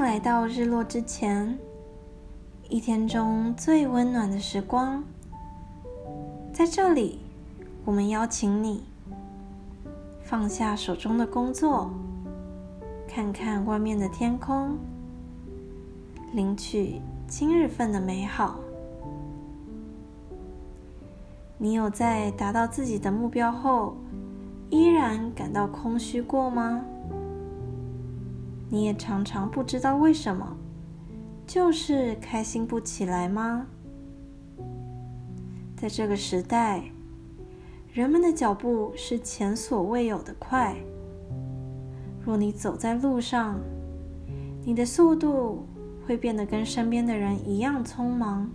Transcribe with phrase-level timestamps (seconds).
[0.00, 1.58] 来到日落之前，
[2.70, 5.04] 一天中最温暖的时光。
[6.52, 7.20] 在这里，
[7.84, 8.82] 我们邀请你
[10.22, 11.90] 放下手中的工作，
[13.06, 14.78] 看看外面的天空，
[16.32, 18.58] 领取今日份的美好。
[21.58, 23.94] 你有在达到自己的目标后，
[24.70, 26.82] 依然感到空虚过吗？
[28.72, 30.56] 你也常常不知道为什么，
[31.44, 33.66] 就是开心不起来吗？
[35.76, 36.84] 在这个时代，
[37.92, 40.76] 人们的脚步是前所未有的快。
[42.24, 43.58] 若你走在路上，
[44.64, 45.66] 你的速度
[46.06, 48.48] 会变得跟身边的人一样匆忙。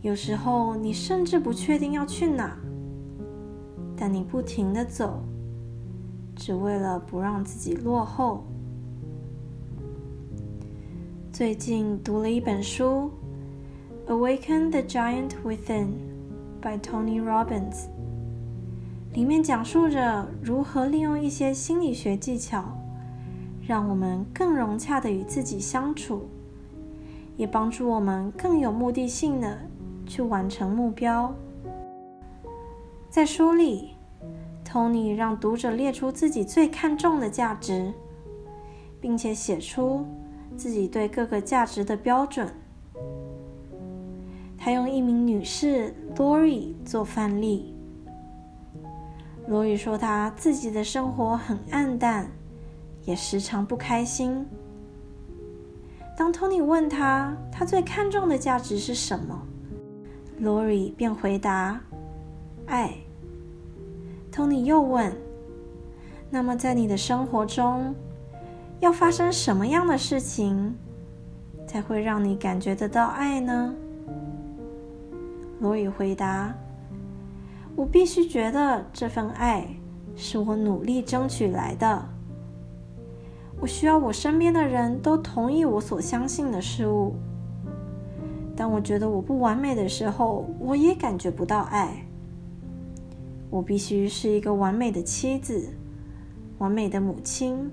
[0.00, 2.56] 有时候，你甚至不确定要去哪，
[3.94, 5.22] 但你不停的走，
[6.34, 8.46] 只为了不让自己落后。
[11.34, 13.10] 最近读了一本书，
[14.08, 15.86] 《Awaken the Giant Within》
[16.62, 17.86] by Tony Robbins，
[19.14, 22.64] 里面讲述着如何利用一些心理学技巧，
[23.66, 26.28] 让我们更融洽的与自己相处，
[27.36, 29.58] 也帮助我们更有目的性的
[30.06, 31.34] 去完成目标。
[33.10, 33.96] 在书里
[34.64, 37.92] ，Tony 让读者列出自己最看重的价值，
[39.00, 40.06] 并且写出。
[40.56, 42.48] 自己对各个价值的标准。
[44.56, 47.74] 他用一名女士 Lori 做范例。
[49.48, 52.30] Lori 说，她自己的生活很暗淡，
[53.04, 54.46] 也时常不开心。
[56.16, 59.46] 当 Tony 问他，他最看重的价值是什么
[60.40, 61.78] ，Lori 便回答
[62.66, 62.94] ：“爱。
[64.32, 65.12] ”Tony 又问
[66.30, 67.94] ：“那么，在你的生活中？”
[68.80, 70.76] 要发生什么样的事情，
[71.66, 73.74] 才会让你感觉得到爱呢？
[75.60, 76.54] 罗宇回答
[77.74, 79.66] ：“我必须觉得这份爱
[80.14, 82.04] 是我努力争取来的。
[83.60, 87.14] 我需要我身边的人都同意我所相信的事物。
[88.54, 92.04] 当我觉得我不完美的时候，我也感觉不到爱。
[93.48, 95.70] 我必须是一个完美的妻子，
[96.58, 97.70] 完美的母亲。”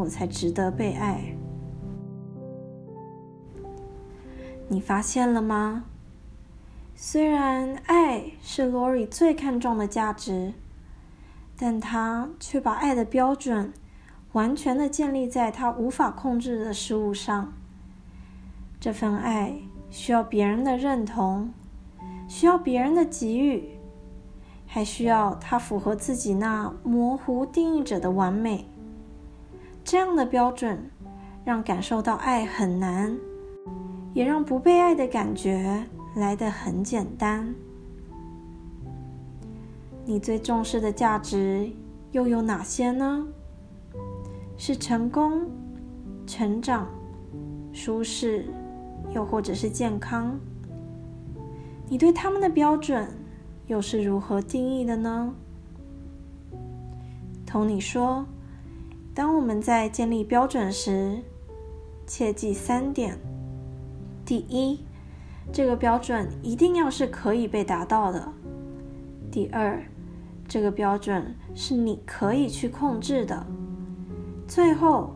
[0.00, 1.36] 我才值得被爱。
[4.68, 5.84] 你发现了吗？
[6.94, 10.54] 虽然爱是 Lori 最看重的价值，
[11.58, 13.74] 但他却把爱的标准
[14.32, 17.52] 完全的建立在他无法控制的事物上。
[18.80, 19.54] 这份爱
[19.90, 21.52] 需要别人的认同，
[22.26, 23.68] 需要别人的给予，
[24.66, 28.66] 还需要他符合自己那模糊定义者的完美。
[29.90, 30.78] 这样的标准，
[31.44, 33.12] 让感受到爱很难，
[34.14, 35.84] 也让不被爱的感觉
[36.14, 37.52] 来得很简单。
[40.04, 41.68] 你最重视的价值
[42.12, 43.26] 又有哪些呢？
[44.56, 45.50] 是成功、
[46.24, 46.86] 成长、
[47.72, 48.46] 舒适，
[49.12, 50.38] 又或者是健康？
[51.88, 53.08] 你对他们的标准
[53.66, 55.34] 又是如何定义的呢？
[57.44, 58.24] 同你说。
[59.20, 61.18] 当我们在建立标准时，
[62.06, 63.18] 切记三点：
[64.24, 64.80] 第一，
[65.52, 68.32] 这个标准一定要是可以被达到的；
[69.30, 69.78] 第二，
[70.48, 73.44] 这个标准是你可以去控制的；
[74.48, 75.10] 最后，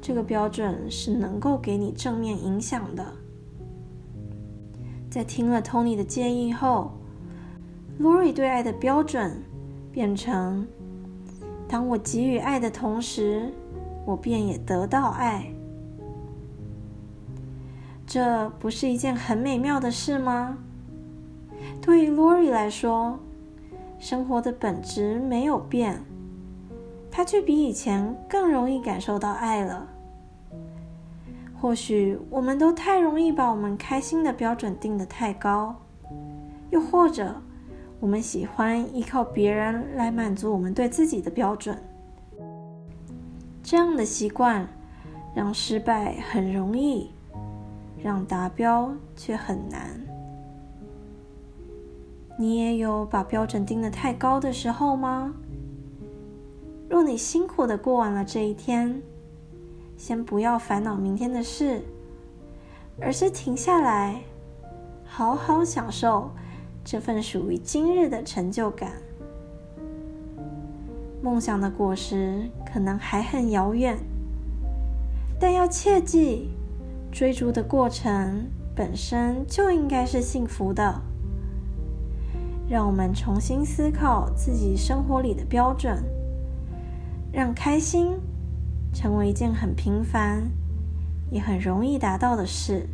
[0.00, 3.04] 这个标准是能够给你正面影响的。
[5.10, 6.92] 在听了 Tony 的建议后
[8.00, 9.42] ，Lori 对爱的标准
[9.90, 10.64] 变成。
[11.70, 13.52] 当我给予爱的同时，
[14.04, 15.46] 我便也得到爱。
[18.04, 20.58] 这不是一件很美妙的事吗？
[21.80, 23.20] 对于 Lori 来说，
[24.00, 26.02] 生活的本质没有变，
[27.08, 29.86] 她却比以前更容易感受到爱了。
[31.60, 35.76] 或许我们都太容易把我们开心的标准定得太高，
[36.70, 37.40] 又或者。
[38.00, 41.76] 我们喜欢依靠别人来满足我们对自己的标准，
[43.62, 44.66] 这样的习惯
[45.34, 47.10] 让失败很容易，
[48.02, 50.00] 让达标却很难。
[52.38, 55.34] 你也有把标准定的太高的时候吗？
[56.88, 59.02] 若你辛苦的过完了这一天，
[59.98, 61.82] 先不要烦恼明天的事，
[62.98, 64.22] 而是停下来，
[65.04, 66.30] 好好享受。
[66.90, 68.90] 这份属于今日的成就感，
[71.22, 73.96] 梦想的果实可能还很遥远，
[75.38, 76.50] 但要切记，
[77.12, 78.44] 追逐的过程
[78.74, 81.00] 本身就应该是幸福的。
[82.68, 86.02] 让我们重新思考自己生活里的标准，
[87.32, 88.18] 让开心
[88.92, 90.42] 成为一件很平凡
[91.30, 92.88] 也很容易达到的事。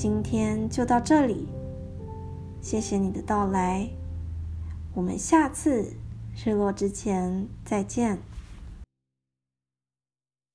[0.00, 1.48] 今天就到这里，
[2.60, 3.90] 谢谢你的到来，
[4.94, 5.92] 我们下次
[6.36, 8.16] 日落之前再见。